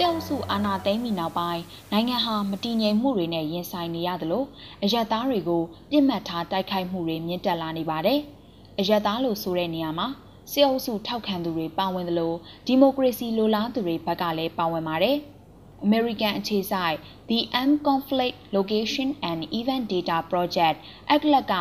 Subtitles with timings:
[0.00, 1.62] စစ်အုပ်စုအာဏာသိမ်းပြီးနောက်ပိုင်း
[1.92, 4.44] နိုင်ငံဟာမတည်ငြိမ်မှုတွေနဲ့ရင်ဆိုင်နေရသလို
[4.84, 8.20] အရက်သားတွေကိုပြစ်မှတ်ထားတိုက်ခိုက်မှုတွေမြင့်တက်လာနေပါတယ်။
[8.80, 10.08] အရက်သားလို့ဆိုတဲ့နေရာမှာ
[10.52, 12.32] စစ်အုပ်စုထောက်ခံသူတွေပါဝင်သလို
[12.66, 15.16] ဒီမိုကရေစီလိုလားသူတွေဘက်ကလည်းပါဝင်ပါတယ်။
[15.86, 16.96] American အခြေစိုက်
[17.28, 20.76] The M Conflict Location and Event Data Project
[21.12, 21.52] အကလက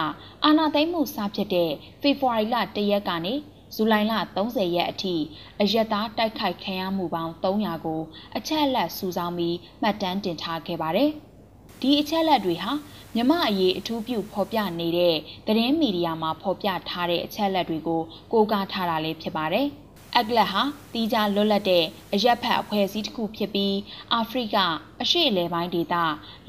[0.46, 3.34] အာဏာသိမ်းမှုစဖြစ်တဲ့ဖေဖော်ဝါရီလ၁ရက်ကနေ
[3.76, 4.14] ဇူလိုင်လ
[4.46, 5.16] 30ရက်အထိ
[5.62, 8.02] အရက်သားတိုက်ခိုက်ခံရမှုပေါင်း300ကို
[8.38, 11.12] အချက်အလက်စုဆောင်းပြီးမှတ်တမ်းတင်ထားခဲ့ပါတယ်။
[11.82, 12.72] ဒီအချက်အလက်တွေဟာ
[13.16, 15.16] မြမအရေးအထူးပြုဖော်ပြနေတဲ့
[15.48, 18.02] သတင်းမီဒီယာမှာဖော်ပြထားတဲ့အချက်အလက်တွေကို
[18.32, 19.68] ကိုးကားထားတာလည်းဖြစ်ပါတယ်။
[20.18, 20.62] အကလဟာ
[20.94, 23.76] တီးခြားလွတ်လပ်တဲ့အရက်ဖက်အဖွဲ့အစည်းတစ်ခုဖြစ်ပြီး
[24.14, 24.58] အာဖရိက
[25.02, 25.96] အရှေ့အလယ်ပိုင်းဒေသ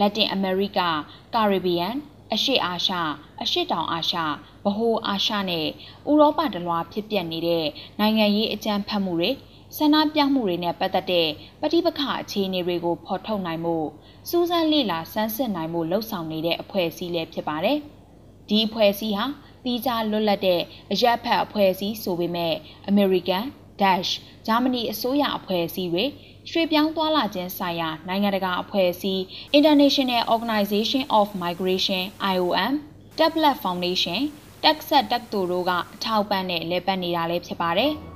[0.00, 0.80] လက်တင်အမေရိက
[1.34, 1.96] ကာရစ်ဘီယန်
[2.34, 2.94] အရှေ့အာရှ
[3.42, 4.16] အရှေ့တောင်အာရှ
[4.64, 5.66] ဗဟိုအာရှနဲ့
[6.10, 7.64] ဥရောပတလွှာဖြစ်ပျက်နေတဲ့
[8.00, 9.30] နိုင်ငံရေးအကြမ်းဖက်မှုတွေ
[9.76, 11.28] ဆန္ဒပြမှုတွေနဲ့ပတ်သက်တဲ့
[11.60, 13.76] ပဋိပက္ခအခြေအနေတွေကိုဖော်ထုတ်နိုင်မှု
[14.28, 17.78] စူးစမ်းလေ့လာစမ်းစစ်နိုင်မှုလှုပ်ဆောင်နေတဲ့အဖွဲ့အစည်းလည်းဖြစ်ပါတယ်။
[18.48, 19.26] ဒီအဖွဲ့အစည်းဟာ
[19.64, 20.60] တီးခြားလွတ်လပ်တဲ့
[20.92, 22.54] အရက်ဖက်အဖွဲ့အစည်းဆိုပေမဲ့
[22.90, 23.44] American,
[23.82, 24.10] Dutch,
[24.46, 26.04] Germany အစိုးရအဖွဲ့အစည်းတွေ
[26.50, 29.22] ရွှေ့ပြောင်းသွားလာခြင်းဆိုင်ရာ နိုင်ငံတကာအဖွဲ့အစည်း
[29.58, 32.74] International Organization of Migration IOM,
[33.18, 34.20] Tablet Foundation,
[34.64, 37.92] Texas တက္ကသိုလ်တို့ကအထောက်ပံ့နဲ့လဲပတ်နေတာလည်းဖြစ်ပါတယ်။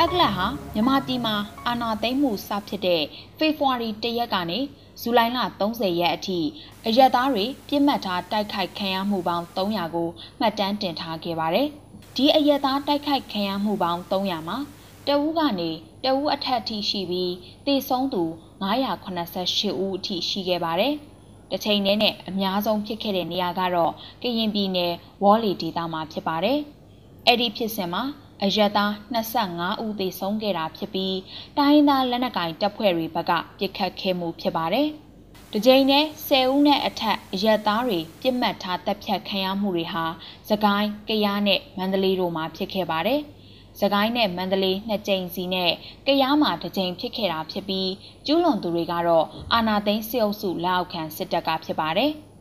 [0.00, 1.36] အကလဟာမြန်မာပြည်မှာ
[1.66, 3.02] အာဏာသိမ်းမှုစဖြစ်တဲ့
[3.38, 4.58] ဖေဖော်ဝါရီ၁ရက်ကနေ
[5.00, 6.38] ဇူလိုင်လ30ရက်အထိ
[6.86, 10.08] အရက်သားတွေပြစ်မှတ်ထားတိုက်ခိုက်ခံရမှုပေါင်း300ကို
[10.40, 11.68] မှတ်တမ်းတင်ထားခဲ့ပါတယ်။
[12.16, 14.58] ဒီအရက်သားတိုက်ခိုက်ခံရမှုပေါင်း300မှာ
[15.06, 15.70] တအူးကနေ
[16.04, 17.32] တအူးအထက်ထိရှိပြီး
[17.66, 18.22] တေဆုံးသူ
[18.62, 20.94] 988ဦးအထိရှိခဲ့ပါတယ်။
[21.50, 26.58] တစ်ချိန်တည်းနဲ့အများဆုံးဖြစ်ခဲ့တဲ့နေရာကတော့ကရင်ပြည်နယ်ဝေါ်လီဒေသမှာဖြစ်ပါတယ်။
[27.26, 28.02] အဲ့ဒီဖြစ်စဉ်မှာ
[28.44, 28.84] အရသာ
[29.14, 31.16] 25ဦးသေဆုံးခဲ့တာဖြစ်ပြီး
[31.58, 34.88] တိုင်းသားလက်နက်ကိုင်တပ်ဖွဲ့တွေဘက်ကပြစ်ခတ်ခဲ့မှုဖြစ်ပါတယ်။
[35.52, 40.04] တကြိမ်နဲ့10ဦးနဲ့အထက်အရက်သားတွေပြစ်မှတ်ထားတပ်ဖြတ်ခံရမှုတွေဟာ
[40.48, 43.20] သကိုင်း၊ကယားနဲ့မန္တလေးတို့မှာဖြစ်ခဲ့ပါတယ်။
[43.80, 45.72] စကိုင်းနဲ့မန္တလေးနှစ်ကြိမ်စီနဲ့
[46.06, 47.90] ကယားမှာတစ်ကြိမ်ဖြစ်ခဲ့တာဖြစ်ပြီး
[48.26, 52.12] ကျူးလွန်သူတွေကတော့အာနာသိန်းစစ်အုပ်စုလက်အောက်ခံစစ်တပ်ကဖြစ်ပါတယ်။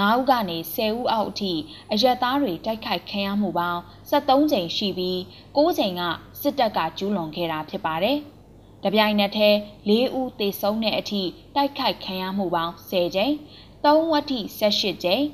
[0.00, 1.52] 9ဦးကနေ10ဦးအောက်အထိ
[1.92, 3.80] အရက်သားတွေတိုက်ခိုက်ခံရမှုပေါင်း
[4.10, 5.18] 73ကြိမ်ရှိပြီး
[5.56, 6.02] 9ကြိမ်က
[6.40, 8.18] စစ်တပ်ကကျူးလွန်ခဲ့တာဖြစ်ပါတယ်။
[8.84, 9.56] တပြိုင်နက်တည်း
[9.88, 11.22] 4ဦးသေဆုံးတဲ့အထိ
[11.54, 13.34] တိုက်ခိုက်ခံရမှုပေါင်း10ကြိမ်
[13.84, 15.24] 3ဦးအထိ18ကြိမ်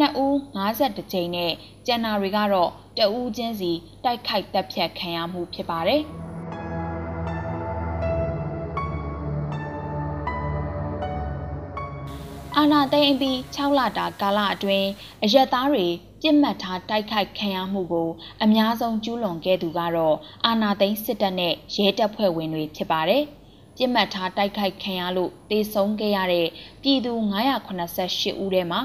[0.00, 1.52] 2ဦး52ကြိမ်နဲ့
[1.86, 3.72] ကျန်နာတွေကတော့တဦးချင်းစီ
[4.04, 6.02] တိုက်ခိုက်တပ်ဖြတ်ခံရမှုဖြစ်ပါတယ်။
[12.62, 14.88] အာဏာသိမ်းပြီး6လတာကာလအတွင်း
[15.24, 15.86] အရက်သားတွေ
[16.22, 18.08] ပြစ်မှတ်ထားတိုက်ခိုက်ခံရမှုကို
[18.42, 20.16] အများဆုံးကျူးလွန်ခဲ့သူကတော့
[20.46, 23.22] အာဏာသိမ်းစစ်တပ်နဲ့ရဲတပ်ဖွဲ့ဝင်တွေဖြစ်ပါတယ်။
[23.76, 26.48] ပြစ်မှတ်ထားတိုက်ခိုက်ခံရလို့တေဆုံးခဲ့ရတဲ့
[26.82, 27.12] ပြည်သူ
[27.74, 28.80] 988ဦးထဲမှာ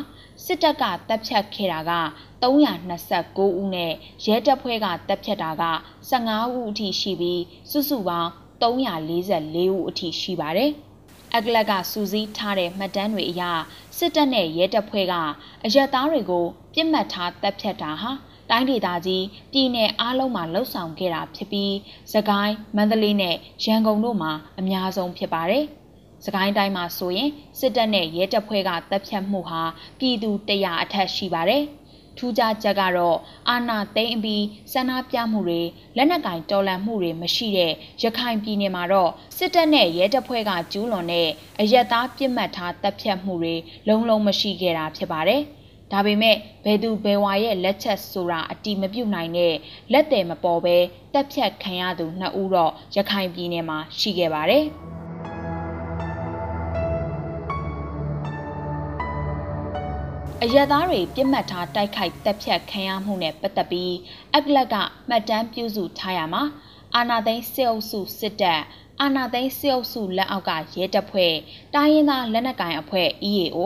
[0.46, 1.94] စစ်တပ်ကတပ်ဖြတ်ခဲ့တာက
[2.42, 3.94] 329ဦးနဲ့
[4.26, 5.64] ရဲတပ်ဖွဲ့ကတပ်ဖြတ်တာက
[6.12, 7.42] 15ဦးအထိရှိပြီး
[7.72, 8.30] စုစုပေါင်း
[8.62, 10.72] 344ဦးအထိရှိပါတယ်။
[11.36, 13.44] အကလက်ကစူးစီးထားတဲ့မှတ်တမ်းတွေအရ
[13.98, 15.14] စစ်တပ်နဲ့ရဲတပ်ဖွဲ့က
[15.66, 18.12] အရက်သားတွေကိုပြစ်မှတ်ထားတပ်ဖြတ်တာဟာ
[18.50, 21.74] တိုင်းဒေသကြီးပြည်내အားလုံးမှာလှုပ်ဆောင်ခဲ့တာဖြစ်ပြီး
[22.14, 23.36] စကိုင်းမန္တလေးနဲ့
[23.66, 25.66] ရန်ကုန်တို့မှာအများဆုံးဖြစ်ပါတယ်။
[26.26, 27.30] စကိုင်းတိုင်းမှာဆိုရင်
[27.60, 29.62] စစ်တပ်နဲ့ရဲတပ်ဖွဲ့ကတပ်ဖြတ်မှုဟာ
[30.00, 31.64] ပြည်သူ100အထက်ရှိပါတယ်။
[32.18, 33.18] ထူးခြားချက်ကတော့
[33.50, 35.62] အာဏာသိမ်းပြီးဆန္ဒပြမှုတွေ
[35.96, 41.30] လက်နက်ကင်တော်လှန်မှုတွေမရှိတဲ့ရခိုင်ပြည်နယ်မှာတော့စစ်တပ်နဲ့ရဲတပ်ဖွဲ့ကကျူးလွန်တဲ့
[41.62, 43.56] အရက်သားပြစ်မှတ်ထားတပ်ဖြတ်မှုတွေ
[43.88, 45.42] လုံးလုံးမရှိခဲ့တာဖြစ်ပါတယ်။
[45.92, 49.56] ဒါပေမဲ့ဘယ်သူဘယ်ဝါရဲ့လက်ချက်ဆိုတာအတိမပြုတ်နိုင်တဲ့
[49.92, 50.78] လက်တယ်မပေါ်ပဲ
[51.14, 54.66] တက်ဖြတ်ခံရသူနှစ်ဦးတော့ရခိုင်ပြည်နယ်မှာရှိခဲ့ပါတယ်။
[60.48, 63.94] အရက်သားတွေပြစ်မှတ်ထားတိုက်ခိုက်တပ်ဖြတ်ခံရမှုနဲ့ပတ်သက်ပြီး
[64.36, 64.76] အကလက
[65.10, 66.44] မှတ်တမ်းပြုစုထားရမှာ
[66.96, 68.62] အာနာသိန်းစစ်အုပ်စုစစ်တပ်
[69.02, 71.34] အာနာသိန်းစစ်အုပ်စုလက်အောက်ကရဲတပ်ဖွဲ့
[71.76, 73.58] တိုင်းရင်းသားလက်နက်ကိုင်အဖွဲ့ EAO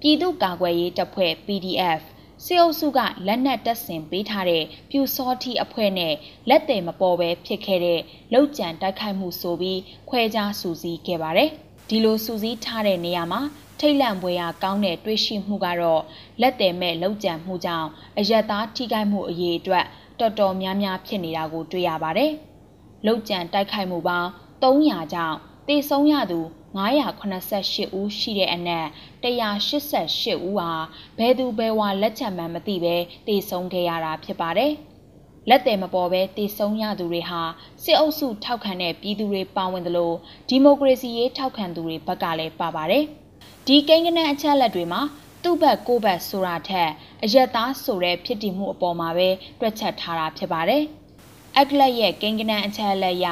[0.00, 2.02] ပြည်သူ့ကာကွယ်ရေးတပ်ဖွဲ့ PDF
[2.44, 6.14] စစ်အုပ်စုကလက်နက်တပ်ဆင်ပေးထားတဲ့ပြူစောတိအဖွဲ့နဲ့
[6.48, 8.00] လက်တယ်မပေါ်ပဲဖြစ်ခဲ့တဲ့
[8.32, 9.80] လောက်ကျန်တိုက်ခိုက်မှုဆိုပြီး
[10.10, 11.50] ခွဲခြားစူးစီးခဲ့ပါတယ်
[11.88, 13.42] ဒီလိုစူးစီးထားတဲ့နေရာမှာ
[13.80, 16.02] ထိတ်လန့်ပွဲရာကောင်းတဲ့တွေးရှိမှုကတော့
[16.40, 17.88] လက်တယ်မဲ့လောက်ကျန်မှုကြောင့်
[18.18, 19.86] အယက်သားထိခိုက်မှုအရေးအတွက်
[20.20, 22.32] တော်တော်များများဖြစ်နေတာကိုတွေ့ရပါတယ်။
[23.06, 24.28] လောက်ကျန်တိုက်ခိုက်မှုပေါင်း
[24.62, 25.36] 300ကြောင့်
[25.68, 26.40] တေဆုံးရသူ
[26.76, 28.86] 988ဦးရှိတဲ့အနက်
[29.22, 30.70] 188ဦးဟာ
[31.18, 32.96] ဘယ်သူဘယ်ဝါလက်ချက်မှန်မသိပဲ
[33.26, 34.72] တေဆုံးခဲ့ရတာဖြစ်ပါတယ်။
[35.48, 37.40] လက်တယ်မပေါ်ဘဲတည်ဆုံရသူတွေဟာ
[37.82, 40.12] စစ်အုပ်စုထောက်ခံတဲ့ပြည်သူတွေပါဝင်သလို
[40.48, 43.06] ဒီမိုကရေစီရေးထောက်ခံသူတွေဘက်ကလည်းပါပါတယ်။
[43.68, 45.00] ဒီကိန်းဂဏန်းအချက်လက်တွေမှာ
[45.42, 46.90] သူ့ဘက်ကိုဘက်ဆိုတာထက်
[47.22, 49.28] အယက်သားဆိုတဲ့ဖြစ်တည်မှုအပေါ်မှာပဲ
[49.60, 50.82] တွက်ချက်ထားတာဖြစ်ပါတယ်။
[51.56, 53.26] အက်ကလက်ရဲ့ကိန်းဂဏန်းအချက်လက်ရ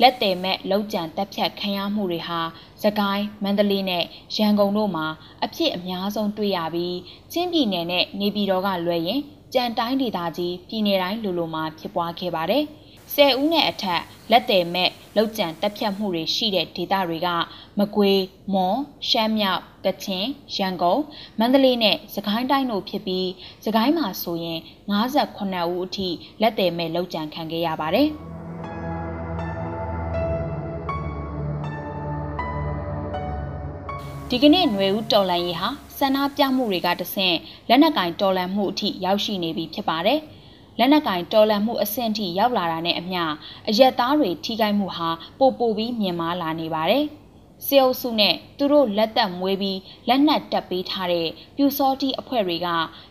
[0.00, 2.40] လက်တယ်မဲ့လောက်ကျန်တက်ဖြတ်ခံရမှုတွေဟာ
[2.82, 4.04] စကိုင်းမန္တလေးနဲ့
[4.36, 5.06] ရန်ကုန်တို့မှာ
[5.44, 6.96] အဖြစ်အများဆုံးတွေ့ရပြီး
[7.32, 9.20] ချင်းပြည်နယ်နဲ့နေပြည်တော်ကလွဲရင်
[9.54, 12.64] ကြံတိုင်းဒေသကြီးပြည်နယ်တိုင်းလိုလိုမှာဖြစ်ပွားခဲ့ပါတယ်။
[13.14, 17.28] ဆယ်ဦးနဲ့အထက်လက်တယ်မဲ့ လောက်ကျန်တက်ဖြတ်မှုတွေရှိတဲ့ဒေသတွေက
[17.78, 18.18] မကွေး၊
[18.52, 18.76] မွန်၊
[19.08, 20.24] ရှမ်းမြောက်၊ကချင်၊
[20.56, 21.00] ရန်ကုန်၊
[21.38, 23.28] မန္တလေးနဲ့စကိုင်းတိုင်းတို့ဖြစ်ပြီး
[23.64, 26.08] စကိုင်းမှာဆိုရင်58ဦးအထိ
[26.40, 28.08] လက်တယ်မဲ့လောက်ကျန်ခံခဲ့ရပါတယ်။
[34.30, 35.68] ဒီကနေ့ຫນွေဦးတော်လန်ရေးဟာ
[35.98, 37.36] ဆန္ဒပြမှုတွေကတဆင့်
[37.68, 40.20] လက်နက်ကင်တော်လန်မှုအထိရောက်ရှိနေပြီဖြစ်ပါတယ်။
[40.78, 43.22] လက်နက်ကင်တော်လန်မှုအဆင့်ထိရောက်လာတာနဲ့အမျှ
[43.68, 47.04] အရက်သားတွေထိခိုက်မှုဟာပိုပိုပြီးမြင့်မားလာနေပါတယ်။
[47.66, 49.78] စေအုပ်စုနဲ့သူတို့လက်သက်မွေးပြီး
[50.08, 52.68] လက်နက်တက်ပေးထားတဲ့ပြူစောတိအဖွဲ့တွေက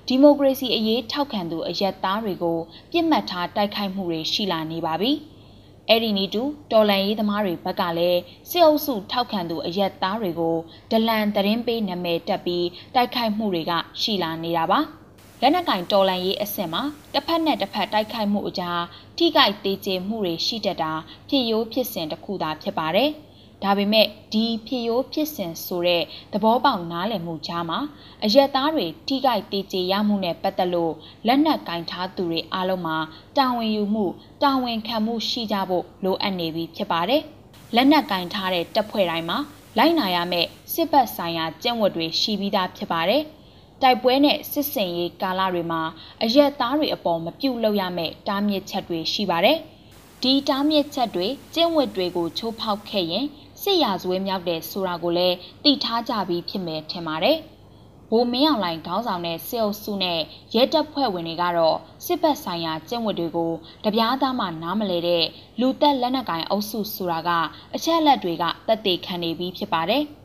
[0.07, 2.57] ဒီမိုကရေစီအရေးထောက်ခံသူအရက်သားတွေကို
[2.91, 5.11] ပြစ်မှတ်ထားတိုက်ခိုက်မှုတွေရှိလာနေပါပြီ။
[5.89, 8.19] အဲ့ဒီနီတူတော်လန်ရေးသမားတွေဘက်ကလည်း
[8.49, 10.55] စစ်အုပ်စုထောက်ခံသူအရက်သားတွေကို
[10.91, 13.71] ဒလန်သတင်းပေးနာမည်တက်ပြီးတိုက်ခိုက်မှုတွေက
[14.01, 14.81] ရှိလာနေတာပါ။
[15.45, 18.81] လက်နက်ကင်တော်လန်ရေးအဆင့်မှာတစ်ဖက်နဲ့တစ်ဖက်တိုက်ခိုက်မှုအကြား
[19.17, 20.93] ထိခိုက်သေးချေမှုတွေရှိတတ်တာ
[21.29, 23.09] ဖြစ်ရိုးဖြစ်စဉ်တစ်ခုသာဖြစ်ပါတယ်။
[23.63, 26.03] ဒါပေမဲ့ဒီဖြစ်ရိုးဖြစ်စဉ်ဆိုတဲ့
[26.33, 27.79] သဘောပေါက်နားလည်မှုကြားမှာ
[28.23, 30.93] အရက်သားတွေထိခိုက်သေးချေရမှုနဲ့ပတ်သက်လို့
[31.27, 32.97] လက်နက်ကင်ထားသူတွေအားလုံးမှာ
[33.37, 34.05] တာဝန်ယူမှု
[34.43, 37.21] တာဝန်ခံမှုရှိကြဖို့လိုအပ်နေပြီဖြစ်ပါတယ်။
[37.75, 39.37] လက်နက်ကင်ထားတဲ့တပ်ဖွဲ့တိုင်းမှာ
[39.77, 43.23] လိုက်နာရမယ့်စစ်ဘက်ဆိုင်ရာကျင့်ဝတ်တွေရှိပြီးသားဖြစ်ပါတယ်။
[43.83, 45.81] တိုက်ပွဲနဲ့စစ်စင်ရေးကာလတွေမှာ
[46.23, 49.57] အရက်သားတွေအပေါ်မပြုတ်လောက်ရမယ့်တားမြစ်ချက်တွေရှိပါတယ်။
[50.23, 53.25] ဒီတားမြစ်ချက်တွေကျင့်ဝတ်တွေကိုချိုးဖောက်ခဲ့ရင်
[53.61, 57.37] စစ်ရာဇဝဲမြောက်တဲ့ဆိုတာကိုလည်းသိထားကြပြီးဖြစ်မယ်ထင်ပါတယ်။
[58.11, 60.19] ဘိုးမင်းအောင်လှိုင်ခေါင်းဆောင်တဲ့စစ်အုပ်စုနဲ့
[60.55, 63.51] ရဲတပ်ဖွဲ့ဝင်တွေကတော့စစ်ဘက်ဆိုင်ရာကျင့်ဝတ်တွေကို
[63.85, 65.23] တပြားသားမှနားမလဲတဲ့
[65.59, 67.29] လူသက်လက်နက်ကိုင်အုပ်စုဆိုတာက
[67.75, 70.05] အချက်အလက်တွေကတက်သေးခံနေပြီးဖြစ်ပါတယ်။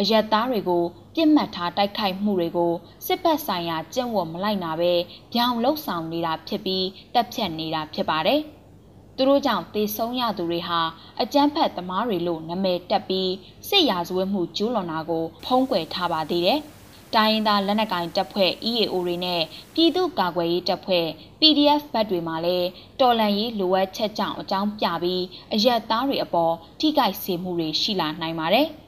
[0.00, 2.72] အရက်သားတွေကိုပြစ်မှတ်ထားတိုက်ခိုက်မှုတွေကို
[3.06, 4.92] စစ်ဘက်ဆိုင်ရာကျင့်ဝတ်မလိုက်နာပဲ
[5.32, 8.40] ပြောင်းလှုပ်ဆောင်နေတာဖြစ်ပြီးတက်ဖြတ်နေတာဖြစ်ပါတယ်။
[9.16, 10.80] သူတို့ကြောင့်တေဆုံးရသူတွေဟာ
[11.20, 13.32] အကြမ်းဖက်သမားတွေလို့နာမည်တက်ပြီး
[13.68, 16.60] စစ်ရာဇဝတ်မှုကျူးလွန်တာကိုဖုံးကွယ်ထားပါသေးတယ်။
[17.14, 19.42] တိုင်းရင်းသားလက်နက်ကိုင်တပ်ဖွဲ့ EAO တွေနဲ့
[19.74, 21.06] ပြည်သူ့ကာကွယ်ရေးတပ်ဖွဲ့
[21.40, 22.68] PDF ဘတ်တွေမှာလည်း
[23.00, 25.22] တော်လန်ရေးလိုအပ်ချက်ကြောင့်အကြောင်းပြပြီး
[25.54, 28.68] အရက်သားတွေအပေါ်ထိခိုက်စေမှုတွေရှိလာနိုင်ပါတယ်။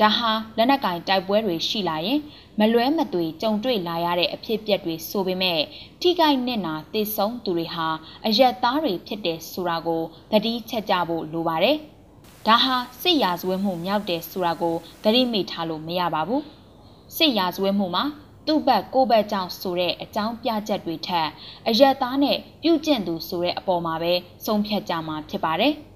[0.00, 2.20] ဒါဟာလက်နက်ကင်တိုက်ပွဲတွေရှိလာရင်
[2.58, 5.60] မလွဲမသွေကြုံတွေ့လာရတဲ့အဖြစ်အပျက်တွေဆိုပေမဲ့
[6.00, 7.88] ထိခိုက်နစ်နာသေဆုံးသူတွေဟာ
[8.26, 11.76] အရက်သားတွေဖြစ်တယ်ဆိုတာကိုသတိချက်ကြဖို့လိုပါတယ်။
[12.46, 16.42] ဒါဟာစစ်ရာဇဝဲမှုမြောက်တယ်ဆိုတာကိုသတိမိထားလို့မရပါဘူး။
[17.16, 18.04] စစ်ရာဇဝဲမှုမှာ
[18.46, 21.28] သူ့ဘက်ကိုယ့်ဘက်ကြောင့်ဆိုတဲ့အကြောင်းပြချက်တွေထက်
[21.68, 24.12] အရက်သားနဲ့ပြုကျင့်သူဆိုတဲ့အပေါ်မှာပဲ
[24.44, 25.74] ဆုံးဖြတ်ကြမှာဖြစ်ပါတယ်။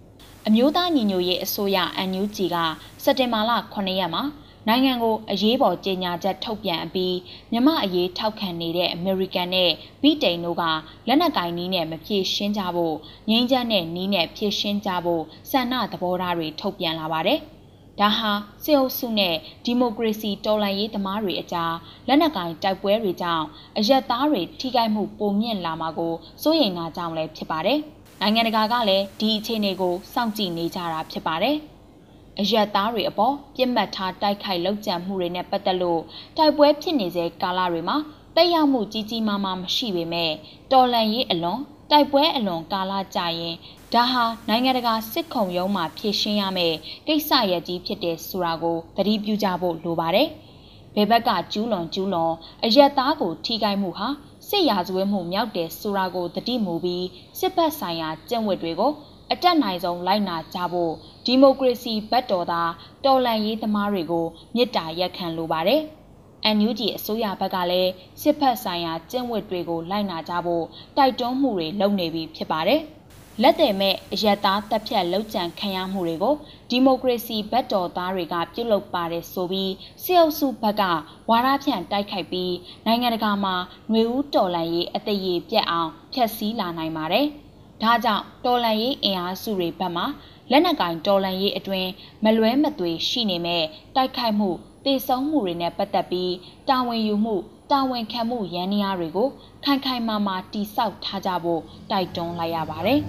[0.52, 1.78] အမျိုးသားညီညွတ်ရေးအစိုးရ
[2.10, 2.56] NUG က
[3.04, 4.22] စက်တင်ဘာလ9ရက်မှာ
[4.68, 7.16] နိုင်ငံကိုအရေးပေါ်ကြေညာချက်ထုတ်ပြန်ပြီး
[7.52, 9.70] မြမအရေးထောက်ခံနေတဲ့အမေရိကန်နဲ့
[10.02, 10.64] ဗြိတိန်တို့က
[11.08, 12.96] လက်နက်ကင်နီးနဲ့မဖြည့်ရှင်းကြဖို့
[13.30, 17.38] ငြိမ်းချမ်းတဲ့နီးနဲ့ဖြည့်ရှင်းကြဖို့ဆန္ဒသဘောထားတွေထုတ်ပြန်လာပါတယ်။
[18.00, 18.30] ဒါဟာ
[18.64, 21.74] စစ်အုပ်စုနဲ့ဒီမိုကရေစီတော်လှန်ရေးသမားတွေအကြား
[22.08, 23.46] လက်နက်ကင်တိုက်ပွဲတွေကြောင့်
[23.78, 27.80] အရက်သားတွေထိခိုက်မှုပိုမြင့်လာမှာကိုစိုးရိမ်တာကြောင့်လည်းဖြစ်ပါတယ်။
[28.22, 31.56] နိုင်ငံတကာကလည်းဒီအခြေအနေကိုစောင့်ကြည့်နေကြတာဖြစ်ပါတယ်။
[32.40, 36.02] အရက်သားတွေအပေါ်ပြစ်မှတ်ထားတိုက်ခိုက်လုပ်ကြံမှုတွေနဲ့ပတ်သက်လို့
[36.36, 37.96] တိုက်ပွဲဖြစ်နေစေကာလတွေမှာ
[38.36, 40.32] တက်ရောက်မှုကြီးကြီးမားမားမရှိပေမဲ့
[40.72, 41.60] တော်လန်ရေးအလွန်
[41.90, 43.56] တိုက်ပွဲအလွန်ကာလကြာရင်
[43.92, 50.28] ဒါဟာနိုင်ငံတကာစစ်ခုံရုံးမှာဖြည့်ရှင်းရမယ့်ကိစ္စရပ်ကြီးဖြစ်တဲ့ဆိုတာကိုသတိပြုကြဖို့လိုပါတယ်။
[50.94, 52.32] ဘယ်ဘက်ကကျူးလွန်ကျူးလွန်
[52.64, 54.08] အရက်သားကိုထိခိုက်မှုဟာ
[54.50, 57.06] စစ်ရာဇဝဲမှုမြောက်တယ်ဆိုတာကိုတတိမူပြီး
[57.38, 58.92] စစ်ဘက်ဆိုင်ရာကျင့်ဝတ်တွေကို
[59.32, 60.92] အတက်နိုင်ဆုံးလိုက်နာကြဖို့
[61.24, 62.70] ဒီမိုကရေစီဘက်တော်သား
[63.04, 64.26] တော်လှန်ရေးသမားတွေကို
[64.56, 65.80] မြစ်တာရက်ခံလိုပါတယ်။
[66.56, 67.90] NUG အစိုးရဘက်ကလည်း
[68.22, 70.64] စစ်ဘက်ဆိုင်ရာကျင့်ဝတ်တွေကိုလိုက်နာကြဖို့
[70.96, 72.82] တိုက်တွန်းမှုတွေလုပ်နေပြီဖြစ်ပါတယ်။
[73.42, 76.34] လက်တယ်မဲ့အယက်သားတပ်ဖြတ်လောက်ကျန်ခံရမှုတွေကို
[76.70, 79.72] ဒီမိုကရေစီဘက်တော်သားတွေကပြုလုပ်ပါတယ်ဆိုပြီး
[80.04, 80.82] စစ်အုပ်စုဘက်က
[81.30, 82.54] ဝါဒဖြန့်တိုက်ခိုက်ပြီး
[82.86, 83.54] နိုင်ငံတကာမှာ
[83.90, 87.26] ຫນွေဦးတော်လန်ရေးအသေးရပြက်အောင်ဖျက်ဆီးလာနိုင်ပါတယ်။
[87.82, 90.04] ဒါကြောင့်တော်လန်ရေးအင်အားစုတွေဘက်မှ
[90.50, 91.86] လက်နက်ကင်တော်လန်ရေးအတွင်
[92.24, 93.64] မလွဲမသွေရှိနေမဲ့
[93.96, 94.50] တိုက်ခိုက်မှု
[94.84, 96.32] တေဆုံးမှုတွေနဲ့ပတ်သက်ပြီး
[96.68, 97.36] တာဝန်ယူမှု
[97.70, 99.28] တာဝန်ခံမှုရန်နေရာတွေကို
[99.64, 103.00] ခိုင်ခိုင်မာမာတိစောက်ထားကြဖို့တိုက်တွန်းလိုက်ရပါတယ်။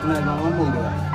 [0.00, 1.09] ဒီမှာတော့မဟုတ်တော့